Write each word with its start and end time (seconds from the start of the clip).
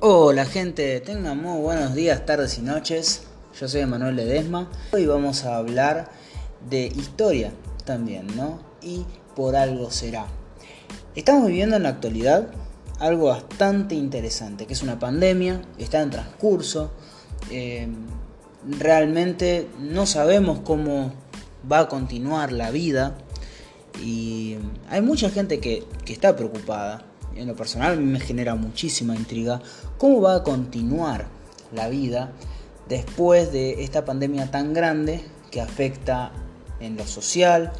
Hola 0.00 0.44
gente, 0.44 1.00
tengan 1.00 1.42
muy 1.42 1.60
buenos 1.60 1.92
días, 1.92 2.24
tardes 2.24 2.56
y 2.58 2.62
noches. 2.62 3.24
Yo 3.58 3.66
soy 3.66 3.80
Emanuel 3.80 4.14
Ledesma. 4.14 4.70
Hoy 4.92 5.06
vamos 5.06 5.44
a 5.44 5.56
hablar 5.56 6.08
de 6.70 6.86
historia 6.86 7.50
también, 7.84 8.28
¿no? 8.36 8.60
Y 8.80 9.04
por 9.34 9.56
algo 9.56 9.90
será. 9.90 10.28
Estamos 11.16 11.48
viviendo 11.48 11.74
en 11.74 11.82
la 11.82 11.88
actualidad 11.88 12.46
algo 13.00 13.26
bastante 13.26 13.96
interesante, 13.96 14.66
que 14.66 14.74
es 14.74 14.84
una 14.84 15.00
pandemia, 15.00 15.62
está 15.78 16.00
en 16.00 16.10
transcurso. 16.10 16.92
Eh, 17.50 17.88
realmente 18.78 19.68
no 19.80 20.06
sabemos 20.06 20.60
cómo 20.60 21.12
va 21.70 21.80
a 21.80 21.88
continuar 21.88 22.52
la 22.52 22.70
vida 22.70 23.18
y 24.00 24.58
hay 24.90 25.02
mucha 25.02 25.28
gente 25.28 25.58
que, 25.58 25.82
que 26.04 26.12
está 26.12 26.36
preocupada 26.36 27.07
en 27.34 27.46
lo 27.46 27.56
personal 27.56 27.92
a 27.92 27.96
mí 27.96 28.04
me 28.04 28.20
genera 28.20 28.54
muchísima 28.54 29.14
intriga 29.14 29.60
cómo 29.96 30.20
va 30.20 30.36
a 30.36 30.42
continuar 30.42 31.26
la 31.72 31.88
vida 31.88 32.32
después 32.88 33.52
de 33.52 33.82
esta 33.84 34.04
pandemia 34.04 34.50
tan 34.50 34.72
grande 34.72 35.24
que 35.50 35.60
afecta 35.60 36.32
en 36.80 36.96
lo 36.96 37.06
social, 37.06 37.72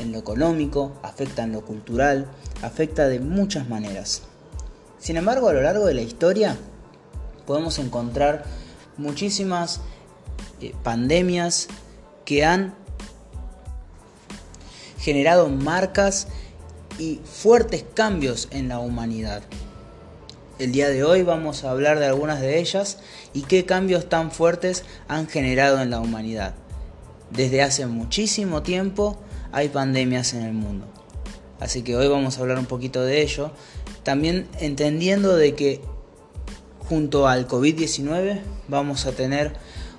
en 0.00 0.12
lo 0.12 0.18
económico, 0.18 0.92
afecta 1.02 1.44
en 1.44 1.52
lo 1.52 1.64
cultural, 1.64 2.28
afecta 2.62 3.08
de 3.08 3.20
muchas 3.20 3.68
maneras. 3.68 4.22
Sin 4.98 5.16
embargo, 5.16 5.48
a 5.48 5.52
lo 5.52 5.62
largo 5.62 5.86
de 5.86 5.94
la 5.94 6.02
historia 6.02 6.56
podemos 7.46 7.78
encontrar 7.78 8.44
muchísimas 8.96 9.80
eh, 10.60 10.74
pandemias 10.82 11.68
que 12.24 12.44
han 12.44 12.74
generado 14.98 15.48
marcas 15.48 16.28
y 16.98 17.20
fuertes 17.24 17.84
cambios 17.94 18.48
en 18.50 18.68
la 18.68 18.78
humanidad. 18.78 19.42
El 20.58 20.70
día 20.70 20.88
de 20.88 21.02
hoy 21.02 21.22
vamos 21.22 21.64
a 21.64 21.70
hablar 21.70 21.98
de 21.98 22.06
algunas 22.06 22.40
de 22.40 22.60
ellas 22.60 22.98
y 23.32 23.42
qué 23.42 23.64
cambios 23.64 24.08
tan 24.08 24.30
fuertes 24.30 24.84
han 25.08 25.26
generado 25.26 25.80
en 25.80 25.90
la 25.90 26.00
humanidad. 26.00 26.54
Desde 27.30 27.62
hace 27.62 27.86
muchísimo 27.86 28.62
tiempo 28.62 29.18
hay 29.50 29.68
pandemias 29.68 30.32
en 30.34 30.42
el 30.42 30.52
mundo. 30.52 30.86
Así 31.58 31.82
que 31.82 31.96
hoy 31.96 32.06
vamos 32.06 32.38
a 32.38 32.42
hablar 32.42 32.58
un 32.58 32.66
poquito 32.66 33.02
de 33.02 33.22
ello, 33.22 33.50
también 34.04 34.46
entendiendo 34.60 35.36
de 35.36 35.54
que 35.54 35.80
junto 36.88 37.26
al 37.26 37.48
COVID-19 37.48 38.40
vamos 38.68 39.06
a 39.06 39.12
tener 39.12 39.54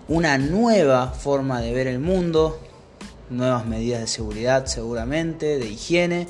una 0.08 0.38
nueva 0.38 1.08
forma 1.08 1.60
de 1.60 1.74
ver 1.74 1.88
el 1.88 2.00
mundo, 2.00 2.60
nuevas 3.30 3.66
medidas 3.66 4.02
de 4.02 4.08
seguridad 4.08 4.68
seguramente, 4.68 5.58
de 5.58 5.68
higiene 5.68 6.28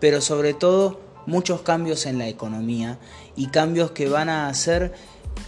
pero 0.00 0.20
sobre 0.20 0.54
todo 0.54 1.00
muchos 1.26 1.62
cambios 1.62 2.06
en 2.06 2.18
la 2.18 2.28
economía 2.28 2.98
y 3.36 3.48
cambios 3.48 3.90
que 3.90 4.08
van 4.08 4.28
a 4.28 4.48
hacer 4.48 4.92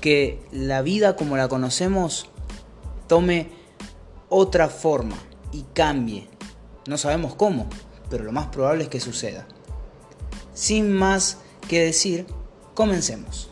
que 0.01 0.41
la 0.53 0.83
vida 0.83 1.17
como 1.17 1.37
la 1.37 1.49
conocemos 1.49 2.27
tome 3.07 3.51
otra 4.29 4.69
forma 4.69 5.17
y 5.53 5.63
cambie. 5.75 6.29
No 6.87 6.99
sabemos 6.99 7.35
cómo, 7.35 7.69
pero 8.09 8.25
lo 8.25 8.33
más 8.33 8.47
probable 8.47 8.85
es 8.85 8.89
que 8.89 9.01
suceda. 9.01 9.47
Sin 10.55 10.93
más 10.93 11.39
que 11.69 11.81
decir, 11.81 12.27
comencemos. 12.75 13.51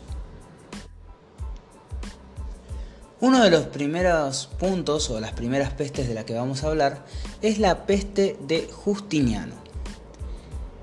Uno 3.21 3.43
de 3.43 3.49
los 3.49 3.65
primeros 3.65 4.47
puntos 4.59 5.09
o 5.09 5.19
las 5.19 5.33
primeras 5.33 5.73
pestes 5.73 6.07
de 6.07 6.13
la 6.13 6.25
que 6.25 6.35
vamos 6.35 6.63
a 6.63 6.67
hablar 6.67 7.05
es 7.41 7.59
la 7.59 7.85
peste 7.85 8.37
de 8.47 8.69
Justiniano. 8.71 9.68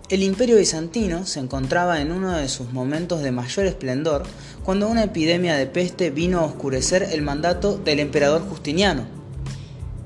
El 0.08 0.22
imperio 0.22 0.58
bizantino 0.58 1.26
se 1.26 1.40
encontraba 1.40 2.00
en 2.00 2.12
uno 2.12 2.30
de 2.36 2.48
sus 2.48 2.72
momentos 2.72 3.22
de 3.22 3.32
mayor 3.32 3.66
esplendor 3.66 4.22
cuando 4.62 4.86
una 4.86 5.02
epidemia 5.02 5.56
de 5.56 5.66
peste 5.66 6.10
vino 6.10 6.38
a 6.38 6.44
oscurecer 6.44 7.08
el 7.10 7.22
mandato 7.22 7.76
del 7.76 7.98
emperador 7.98 8.48
Justiniano. 8.48 9.08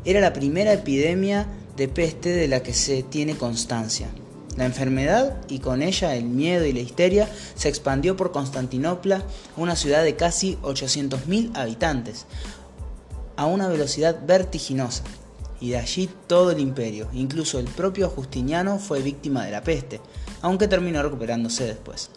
Era 0.06 0.22
la 0.22 0.32
primera 0.32 0.72
epidemia 0.72 1.48
de 1.76 1.88
peste 1.88 2.30
de 2.30 2.48
la 2.48 2.62
que 2.62 2.72
se 2.72 3.02
tiene 3.02 3.36
constancia. 3.36 4.08
La 4.56 4.64
enfermedad 4.64 5.36
y 5.50 5.58
con 5.58 5.82
ella 5.82 6.16
el 6.16 6.24
miedo 6.24 6.64
y 6.64 6.72
la 6.72 6.80
histeria 6.80 7.28
se 7.54 7.68
expandió 7.68 8.16
por 8.16 8.32
Constantinopla, 8.32 9.22
una 9.58 9.76
ciudad 9.76 10.02
de 10.02 10.16
casi 10.16 10.56
800.000 10.62 11.54
habitantes, 11.54 12.24
a 13.36 13.44
una 13.44 13.68
velocidad 13.68 14.18
vertiginosa 14.26 15.02
y 15.60 15.70
de 15.70 15.78
allí 15.78 16.08
todo 16.26 16.50
el 16.50 16.60
imperio, 16.60 17.08
incluso 17.12 17.58
el 17.58 17.66
propio 17.66 18.08
Justiniano 18.08 18.78
fue 18.78 19.02
víctima 19.02 19.44
de 19.44 19.52
la 19.52 19.62
peste, 19.62 20.00
aunque 20.42 20.68
terminó 20.68 21.02
recuperándose 21.02 21.64
después. 21.64 22.10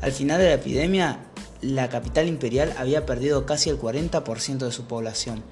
Al 0.00 0.12
final 0.12 0.38
de 0.38 0.46
la 0.46 0.54
epidemia, 0.54 1.18
la 1.60 1.88
capital 1.88 2.28
imperial 2.28 2.72
había 2.78 3.04
perdido 3.04 3.44
casi 3.46 3.68
el 3.68 3.80
40% 3.80 4.58
de 4.58 4.72
su 4.72 4.84
población, 4.84 5.42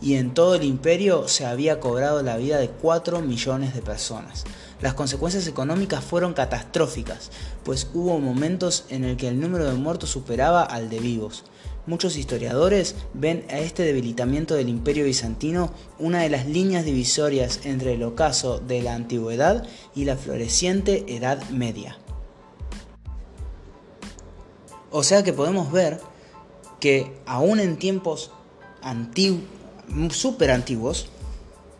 y 0.00 0.14
en 0.14 0.34
todo 0.34 0.56
el 0.56 0.64
imperio 0.64 1.28
se 1.28 1.46
había 1.46 1.80
cobrado 1.80 2.22
la 2.22 2.36
vida 2.36 2.58
de 2.58 2.68
4 2.68 3.20
millones 3.22 3.74
de 3.74 3.82
personas. 3.82 4.44
Las 4.80 4.94
consecuencias 4.94 5.46
económicas 5.46 6.04
fueron 6.04 6.34
catastróficas, 6.34 7.30
pues 7.64 7.88
hubo 7.94 8.18
momentos 8.18 8.84
en 8.90 9.04
el 9.04 9.16
que 9.16 9.28
el 9.28 9.40
número 9.40 9.64
de 9.64 9.74
muertos 9.74 10.10
superaba 10.10 10.62
al 10.62 10.90
de 10.90 10.98
vivos. 10.98 11.44
Muchos 11.86 12.16
historiadores 12.16 12.94
ven 13.12 13.44
a 13.50 13.58
este 13.58 13.82
debilitamiento 13.82 14.54
del 14.54 14.70
imperio 14.70 15.04
bizantino 15.04 15.72
una 15.98 16.22
de 16.22 16.30
las 16.30 16.46
líneas 16.46 16.86
divisorias 16.86 17.60
entre 17.64 17.92
el 17.92 18.02
ocaso 18.02 18.58
de 18.58 18.80
la 18.80 18.94
antigüedad 18.94 19.66
y 19.94 20.06
la 20.06 20.16
floreciente 20.16 21.04
Edad 21.08 21.42
Media. 21.50 21.98
O 24.90 25.02
sea 25.02 25.22
que 25.22 25.34
podemos 25.34 25.70
ver 25.72 26.00
que 26.80 27.12
aún 27.26 27.60
en 27.60 27.76
tiempos 27.76 28.30
súper 30.10 30.52
antiguos, 30.52 31.08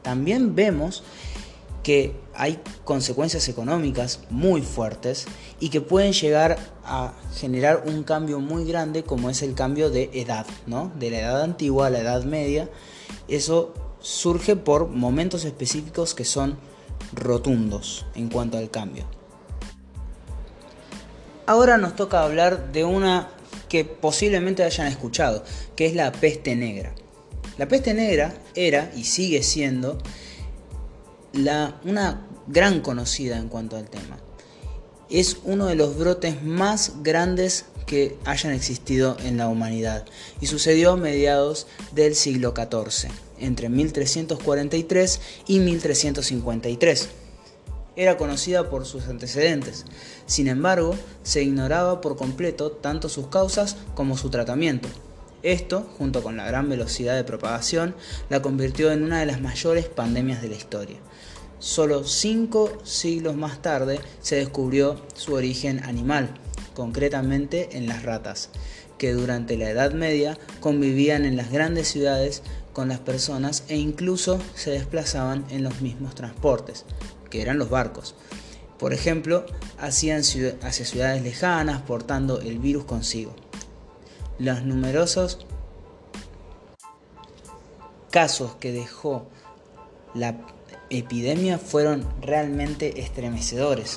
también 0.02 0.54
vemos 0.54 1.02
que 1.84 2.16
hay 2.34 2.58
consecuencias 2.82 3.48
económicas 3.48 4.20
muy 4.30 4.62
fuertes 4.62 5.26
y 5.60 5.68
que 5.68 5.80
pueden 5.80 6.12
llegar 6.12 6.58
a 6.84 7.12
generar 7.36 7.84
un 7.86 8.02
cambio 8.02 8.40
muy 8.40 8.64
grande 8.64 9.04
como 9.04 9.30
es 9.30 9.42
el 9.42 9.54
cambio 9.54 9.90
de 9.90 10.10
edad, 10.14 10.46
¿no? 10.66 10.90
De 10.98 11.10
la 11.10 11.20
edad 11.20 11.42
antigua 11.42 11.86
a 11.86 11.90
la 11.90 12.00
edad 12.00 12.24
media. 12.24 12.68
Eso 13.28 13.74
surge 14.00 14.56
por 14.56 14.88
momentos 14.88 15.44
específicos 15.44 16.14
que 16.14 16.24
son 16.24 16.58
rotundos 17.12 18.06
en 18.14 18.30
cuanto 18.30 18.58
al 18.58 18.70
cambio. 18.70 19.04
Ahora 21.46 21.76
nos 21.76 21.94
toca 21.94 22.22
hablar 22.22 22.72
de 22.72 22.84
una 22.84 23.28
que 23.68 23.84
posiblemente 23.84 24.64
hayan 24.64 24.86
escuchado, 24.86 25.44
que 25.76 25.84
es 25.84 25.94
la 25.94 26.10
peste 26.12 26.56
negra. 26.56 26.94
La 27.58 27.68
peste 27.68 27.92
negra 27.92 28.34
era 28.54 28.90
y 28.96 29.04
sigue 29.04 29.42
siendo 29.42 29.98
una 31.34 32.26
gran 32.46 32.80
conocida 32.80 33.38
en 33.38 33.48
cuanto 33.48 33.76
al 33.76 33.88
tema. 33.88 34.18
Es 35.10 35.38
uno 35.44 35.66
de 35.66 35.74
los 35.74 35.96
brotes 35.98 36.42
más 36.42 37.02
grandes 37.02 37.66
que 37.86 38.16
hayan 38.24 38.52
existido 38.52 39.16
en 39.24 39.36
la 39.36 39.48
humanidad 39.48 40.06
y 40.40 40.46
sucedió 40.46 40.92
a 40.92 40.96
mediados 40.96 41.66
del 41.92 42.14
siglo 42.14 42.54
XIV, 42.56 43.10
entre 43.38 43.68
1343 43.68 45.20
y 45.46 45.58
1353. 45.60 47.08
Era 47.96 48.16
conocida 48.16 48.70
por 48.70 48.86
sus 48.86 49.06
antecedentes, 49.06 49.84
sin 50.26 50.48
embargo, 50.48 50.96
se 51.22 51.42
ignoraba 51.42 52.00
por 52.00 52.16
completo 52.16 52.72
tanto 52.72 53.08
sus 53.08 53.28
causas 53.28 53.76
como 53.94 54.16
su 54.16 54.30
tratamiento. 54.30 54.88
Esto, 55.44 55.86
junto 55.98 56.22
con 56.22 56.38
la 56.38 56.46
gran 56.46 56.70
velocidad 56.70 57.14
de 57.16 57.22
propagación, 57.22 57.94
la 58.30 58.40
convirtió 58.40 58.90
en 58.90 59.02
una 59.02 59.20
de 59.20 59.26
las 59.26 59.42
mayores 59.42 59.84
pandemias 59.84 60.40
de 60.40 60.48
la 60.48 60.54
historia. 60.54 60.96
Solo 61.58 62.04
cinco 62.04 62.72
siglos 62.82 63.36
más 63.36 63.60
tarde 63.60 64.00
se 64.22 64.36
descubrió 64.36 65.02
su 65.14 65.34
origen 65.34 65.84
animal, 65.84 66.30
concretamente 66.74 67.76
en 67.76 67.86
las 67.86 68.04
ratas, 68.04 68.48
que 68.96 69.12
durante 69.12 69.58
la 69.58 69.68
Edad 69.68 69.92
Media 69.92 70.38
convivían 70.60 71.26
en 71.26 71.36
las 71.36 71.52
grandes 71.52 71.88
ciudades 71.88 72.42
con 72.72 72.88
las 72.88 73.00
personas 73.00 73.64
e 73.68 73.76
incluso 73.76 74.40
se 74.54 74.70
desplazaban 74.70 75.44
en 75.50 75.62
los 75.62 75.82
mismos 75.82 76.14
transportes, 76.14 76.86
que 77.28 77.42
eran 77.42 77.58
los 77.58 77.68
barcos. 77.68 78.14
Por 78.78 78.94
ejemplo, 78.94 79.44
hacían 79.76 80.20
hacia 80.20 80.86
ciudades 80.86 81.22
lejanas 81.22 81.82
portando 81.82 82.40
el 82.40 82.58
virus 82.58 82.84
consigo 82.84 83.43
los 84.38 84.62
numerosos 84.62 85.46
casos 88.10 88.54
que 88.56 88.72
dejó 88.72 89.26
la 90.14 90.36
epidemia 90.90 91.58
fueron 91.58 92.06
realmente 92.20 93.00
estremecedores. 93.00 93.96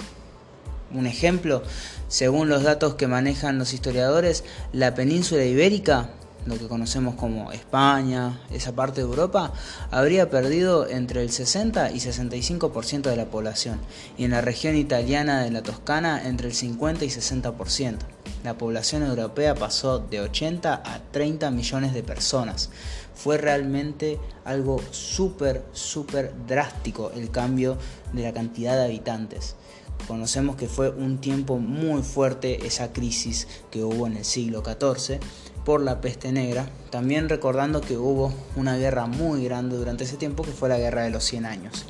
Un 0.92 1.06
ejemplo, 1.06 1.64
según 2.08 2.50
los 2.50 2.64
datos 2.64 2.96
que 2.96 3.08
manejan 3.08 3.60
los 3.60 3.74
historiadores, 3.74 4.44
la 4.72 4.96
península 4.96 5.44
ibérica 5.44 6.10
lo 6.48 6.58
que 6.58 6.68
conocemos 6.68 7.16
como 7.16 7.52
España, 7.52 8.40
esa 8.52 8.74
parte 8.74 9.02
de 9.02 9.08
Europa, 9.08 9.52
habría 9.92 10.30
perdido 10.30 10.88
entre 10.88 11.22
el 11.22 11.32
60 11.32 11.92
y 11.92 11.98
65% 11.98 13.02
de 13.02 13.16
la 13.16 13.26
población, 13.26 13.80
y 14.18 14.24
en 14.24 14.32
la 14.32 14.42
región 14.42 14.76
italiana 14.76 15.44
de 15.44 15.52
la 15.52 15.62
Toscana 15.62 16.22
entre 16.26 16.48
el 16.48 16.54
50 16.54 17.06
y 17.06 17.10
60%. 17.10 17.98
La 18.44 18.58
población 18.58 19.04
europea 19.04 19.56
pasó 19.56 20.00
de 20.00 20.22
80 20.22 20.74
a 20.74 21.00
30 21.12 21.52
millones 21.52 21.94
de 21.94 22.04
personas. 22.04 22.70
Fue 23.14 23.38
realmente 23.38 24.20
algo 24.46 24.80
súper, 24.92 25.66
súper 25.74 26.34
drástico 26.48 27.12
el 27.16 27.32
cambio 27.32 27.78
de 28.14 28.24
la 28.24 28.34
cantidad 28.34 28.76
de 28.76 28.86
habitantes. 28.86 29.56
Conocemos 30.08 30.56
que 30.56 30.68
fue 30.68 30.92
un 30.92 31.18
tiempo 31.18 31.58
muy 31.58 32.04
fuerte 32.04 32.66
esa 32.66 32.94
crisis 32.94 33.48
que 33.72 33.84
hubo 33.84 34.08
en 34.08 34.18
el 34.18 34.24
siglo 34.24 34.64
XIV 34.64 35.20
por 35.68 35.82
la 35.82 36.00
peste 36.00 36.32
negra, 36.32 36.70
también 36.92 37.28
recordando 37.28 37.82
que 37.82 37.98
hubo 37.98 38.34
una 38.56 38.78
guerra 38.78 39.06
muy 39.06 39.44
grande 39.44 39.76
durante 39.76 40.06
ese 40.06 40.16
tiempo 40.16 40.44
que 40.44 40.54
fue 40.54 40.70
la 40.70 40.78
Guerra 40.78 41.04
de 41.04 41.10
los 41.10 41.26
100 41.26 41.46
años. 41.46 41.86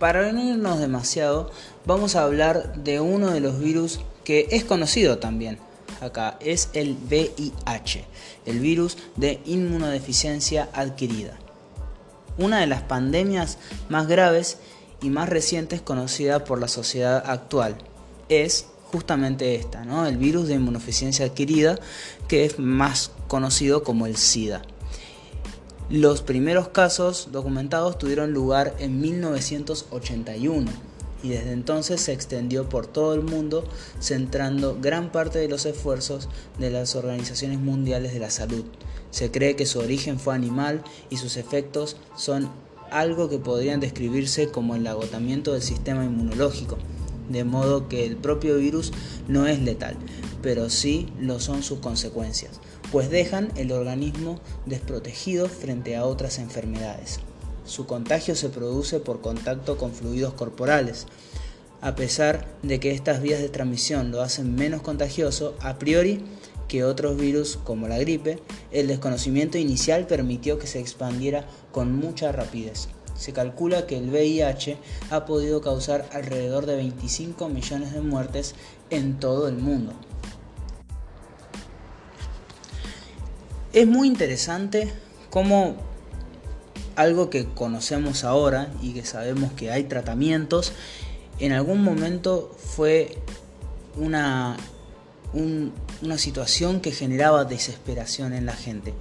Para 0.00 0.32
no 0.32 0.42
irnos 0.42 0.80
demasiado, 0.80 1.52
vamos 1.86 2.16
a 2.16 2.24
hablar 2.24 2.82
de 2.82 2.98
uno 2.98 3.30
de 3.30 3.38
los 3.38 3.60
virus 3.60 4.00
que 4.24 4.48
es 4.50 4.64
conocido 4.64 5.18
también 5.18 5.60
acá, 6.00 6.36
es 6.40 6.70
el 6.72 6.96
VIH, 7.08 8.06
el 8.44 8.58
virus 8.58 8.98
de 9.14 9.40
inmunodeficiencia 9.44 10.68
adquirida 10.72 11.38
una 12.38 12.58
de 12.58 12.66
las 12.66 12.82
pandemias 12.82 13.58
más 13.88 14.08
graves 14.08 14.58
y 15.00 15.10
más 15.10 15.28
recientes 15.28 15.80
conocida 15.80 16.44
por 16.44 16.60
la 16.60 16.68
sociedad 16.68 17.22
actual. 17.28 17.76
Es 18.28 18.66
justamente 18.92 19.54
esta, 19.54 19.84
¿no? 19.84 20.06
el 20.06 20.16
virus 20.16 20.48
de 20.48 20.54
inmunodeficiencia 20.54 21.26
adquirida, 21.26 21.78
que 22.26 22.44
es 22.44 22.58
más 22.58 23.10
conocido 23.28 23.82
como 23.82 24.06
el 24.06 24.16
SIDA. 24.16 24.62
Los 25.90 26.20
primeros 26.22 26.68
casos 26.68 27.28
documentados 27.32 27.98
tuvieron 27.98 28.32
lugar 28.32 28.74
en 28.78 29.00
1981 29.00 30.70
y 31.22 31.30
desde 31.30 31.52
entonces 31.52 32.00
se 32.00 32.12
extendió 32.12 32.68
por 32.68 32.86
todo 32.86 33.14
el 33.14 33.22
mundo, 33.22 33.64
centrando 34.00 34.78
gran 34.80 35.10
parte 35.10 35.38
de 35.38 35.48
los 35.48 35.66
esfuerzos 35.66 36.28
de 36.58 36.70
las 36.70 36.94
organizaciones 36.94 37.58
mundiales 37.58 38.12
de 38.12 38.20
la 38.20 38.30
salud. 38.30 38.64
Se 39.10 39.30
cree 39.30 39.56
que 39.56 39.66
su 39.66 39.78
origen 39.78 40.18
fue 40.18 40.34
animal 40.34 40.82
y 41.10 41.16
sus 41.16 41.36
efectos 41.36 41.96
son 42.16 42.50
algo 42.90 43.28
que 43.28 43.38
podrían 43.38 43.80
describirse 43.80 44.50
como 44.50 44.76
el 44.76 44.86
agotamiento 44.86 45.52
del 45.52 45.62
sistema 45.62 46.04
inmunológico, 46.04 46.78
de 47.28 47.44
modo 47.44 47.88
que 47.88 48.04
el 48.04 48.16
propio 48.16 48.56
virus 48.56 48.92
no 49.26 49.46
es 49.46 49.60
letal, 49.60 49.96
pero 50.42 50.70
sí 50.70 51.08
lo 51.20 51.40
son 51.40 51.62
sus 51.62 51.80
consecuencias, 51.80 52.60
pues 52.90 53.10
dejan 53.10 53.52
el 53.56 53.72
organismo 53.72 54.40
desprotegido 54.66 55.48
frente 55.48 55.96
a 55.96 56.04
otras 56.04 56.38
enfermedades. 56.38 57.20
Su 57.64 57.86
contagio 57.86 58.34
se 58.34 58.48
produce 58.48 58.98
por 58.98 59.20
contacto 59.20 59.76
con 59.76 59.92
fluidos 59.92 60.32
corporales. 60.32 61.06
A 61.80 61.94
pesar 61.94 62.46
de 62.62 62.80
que 62.80 62.92
estas 62.92 63.20
vías 63.20 63.40
de 63.40 63.50
transmisión 63.50 64.10
lo 64.10 64.22
hacen 64.22 64.54
menos 64.54 64.82
contagioso, 64.82 65.54
a 65.60 65.78
priori 65.78 66.24
que 66.66 66.84
otros 66.84 67.16
virus 67.16 67.58
como 67.62 67.88
la 67.88 67.98
gripe, 67.98 68.38
el 68.72 68.86
desconocimiento 68.86 69.58
inicial 69.58 70.06
permitió 70.06 70.58
que 70.58 70.66
se 70.66 70.80
expandiera 70.80 71.46
con 71.72 71.94
mucha 71.94 72.32
rapidez. 72.32 72.88
Se 73.18 73.32
calcula 73.32 73.86
que 73.86 73.98
el 73.98 74.10
VIH 74.10 74.78
ha 75.10 75.24
podido 75.26 75.60
causar 75.60 76.08
alrededor 76.12 76.66
de 76.66 76.76
25 76.76 77.48
millones 77.48 77.92
de 77.92 78.00
muertes 78.00 78.54
en 78.90 79.18
todo 79.18 79.48
el 79.48 79.56
mundo. 79.56 79.92
Es 83.72 83.86
muy 83.86 84.06
interesante 84.06 84.90
cómo 85.30 85.76
algo 86.94 87.28
que 87.28 87.46
conocemos 87.46 88.24
ahora 88.24 88.72
y 88.82 88.92
que 88.92 89.04
sabemos 89.04 89.52
que 89.52 89.70
hay 89.70 89.84
tratamientos, 89.84 90.72
en 91.38 91.52
algún 91.52 91.82
momento 91.82 92.56
fue 92.56 93.18
una, 93.96 94.56
una 95.32 96.18
situación 96.18 96.80
que 96.80 96.92
generaba 96.92 97.44
desesperación 97.44 98.32
en 98.32 98.46
la 98.46 98.54
gente. 98.54 98.94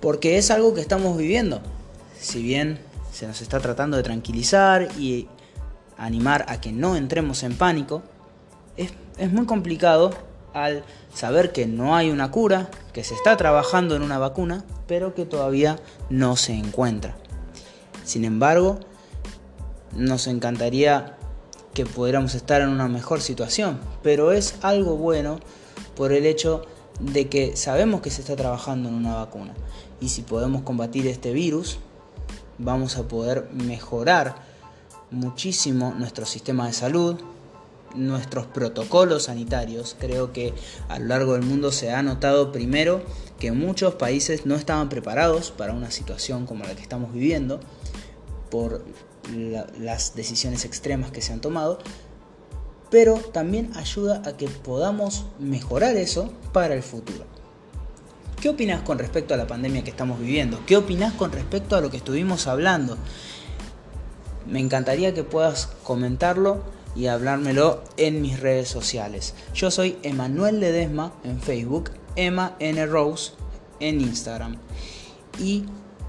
Porque 0.00 0.38
es 0.38 0.50
algo 0.50 0.74
que 0.74 0.80
estamos 0.80 1.16
viviendo. 1.16 1.60
Si 2.20 2.42
bien 2.42 2.78
se 3.16 3.26
nos 3.26 3.40
está 3.40 3.60
tratando 3.60 3.96
de 3.96 4.02
tranquilizar 4.02 4.88
y 4.98 5.26
animar 5.96 6.44
a 6.50 6.60
que 6.60 6.70
no 6.70 6.96
entremos 6.96 7.44
en 7.44 7.56
pánico, 7.56 8.02
es, 8.76 8.92
es 9.16 9.32
muy 9.32 9.46
complicado 9.46 10.10
al 10.52 10.84
saber 11.14 11.50
que 11.50 11.66
no 11.66 11.96
hay 11.96 12.10
una 12.10 12.30
cura, 12.30 12.68
que 12.92 13.04
se 13.04 13.14
está 13.14 13.34
trabajando 13.38 13.96
en 13.96 14.02
una 14.02 14.18
vacuna, 14.18 14.66
pero 14.86 15.14
que 15.14 15.24
todavía 15.24 15.78
no 16.10 16.36
se 16.36 16.52
encuentra. 16.52 17.16
Sin 18.04 18.26
embargo, 18.26 18.80
nos 19.94 20.26
encantaría 20.26 21.16
que 21.72 21.86
pudiéramos 21.86 22.34
estar 22.34 22.60
en 22.60 22.68
una 22.68 22.86
mejor 22.86 23.22
situación, 23.22 23.80
pero 24.02 24.30
es 24.30 24.56
algo 24.60 24.98
bueno 24.98 25.40
por 25.94 26.12
el 26.12 26.26
hecho 26.26 26.66
de 27.00 27.30
que 27.30 27.56
sabemos 27.56 28.02
que 28.02 28.10
se 28.10 28.20
está 28.20 28.36
trabajando 28.36 28.90
en 28.90 28.94
una 28.94 29.14
vacuna 29.14 29.54
y 30.02 30.10
si 30.10 30.20
podemos 30.20 30.62
combatir 30.62 31.06
este 31.06 31.32
virus, 31.32 31.78
vamos 32.58 32.96
a 32.96 33.08
poder 33.08 33.48
mejorar 33.52 34.36
muchísimo 35.10 35.94
nuestro 35.96 36.26
sistema 36.26 36.66
de 36.66 36.72
salud, 36.72 37.16
nuestros 37.94 38.46
protocolos 38.46 39.24
sanitarios. 39.24 39.96
Creo 39.98 40.32
que 40.32 40.54
a 40.88 40.98
lo 40.98 41.06
largo 41.06 41.32
del 41.34 41.42
mundo 41.42 41.72
se 41.72 41.92
ha 41.92 42.02
notado 42.02 42.52
primero 42.52 43.02
que 43.38 43.52
muchos 43.52 43.94
países 43.94 44.46
no 44.46 44.54
estaban 44.54 44.88
preparados 44.88 45.50
para 45.50 45.72
una 45.72 45.90
situación 45.90 46.46
como 46.46 46.64
la 46.64 46.74
que 46.74 46.82
estamos 46.82 47.12
viviendo 47.12 47.60
por 48.50 48.84
las 49.78 50.14
decisiones 50.14 50.64
extremas 50.64 51.10
que 51.10 51.20
se 51.20 51.32
han 51.32 51.40
tomado, 51.40 51.78
pero 52.90 53.14
también 53.14 53.72
ayuda 53.74 54.22
a 54.24 54.36
que 54.36 54.48
podamos 54.48 55.26
mejorar 55.38 55.96
eso 55.96 56.32
para 56.52 56.74
el 56.74 56.82
futuro. 56.82 57.35
¿Qué 58.46 58.50
opinas 58.50 58.82
con 58.82 59.00
respecto 59.00 59.34
a 59.34 59.36
la 59.36 59.48
pandemia 59.48 59.82
que 59.82 59.90
estamos 59.90 60.20
viviendo? 60.20 60.60
¿Qué 60.68 60.76
opinas 60.76 61.12
con 61.14 61.32
respecto 61.32 61.74
a 61.74 61.80
lo 61.80 61.90
que 61.90 61.96
estuvimos 61.96 62.46
hablando? 62.46 62.96
Me 64.46 64.60
encantaría 64.60 65.12
que 65.12 65.24
puedas 65.24 65.66
comentarlo 65.82 66.62
y 66.94 67.08
hablármelo 67.08 67.82
en 67.96 68.22
mis 68.22 68.38
redes 68.38 68.68
sociales. 68.68 69.34
Yo 69.52 69.72
soy 69.72 69.98
Emanuel 70.04 70.60
Ledesma 70.60 71.12
en 71.24 71.40
Facebook, 71.40 71.90
Emma 72.14 72.54
N. 72.60 72.86
Rose 72.86 73.32
en 73.80 74.00
Instagram. 74.00 74.58
Y 75.40 75.64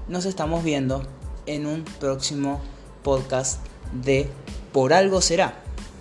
nos 0.06 0.24
estamos 0.24 0.62
viendo 0.62 1.02
en 1.46 1.66
un 1.66 1.84
próximo 1.98 2.60
podcast 3.02 3.66
de 4.04 4.30
Por 4.72 4.92
algo 4.92 5.20
será. 5.20 5.54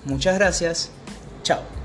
Muchas 0.05 0.35
gracias. 0.35 0.91
Chao. 1.41 1.76